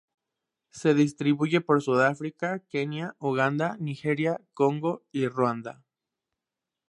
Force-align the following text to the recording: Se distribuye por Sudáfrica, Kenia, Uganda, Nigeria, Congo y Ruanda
Se 0.71 0.95
distribuye 0.95 1.61
por 1.61 1.83
Sudáfrica, 1.83 2.63
Kenia, 2.71 3.15
Uganda, 3.19 3.77
Nigeria, 3.79 4.41
Congo 4.55 5.03
y 5.11 5.27
Ruanda 5.27 5.83